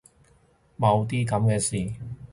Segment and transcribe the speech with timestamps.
[0.79, 1.93] 冇啲噉嘅事